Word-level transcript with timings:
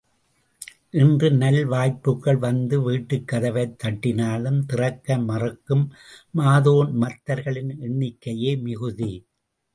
இன்று 0.93 1.27
நல் 1.33 1.65
வாய்ப்புக்கள் 1.65 2.39
வந்து 2.39 2.77
வீட்டுக்கதவைத் 2.87 3.77
தட்டினாலும் 3.83 4.59
திறக்க 4.65 5.19
மறுக்கும் 5.27 5.85
மதோன் 6.37 6.91
மத்தர்களின் 7.01 7.71
எண்ணிக்கையே 7.81 8.53
மிகுதி! 8.63 9.13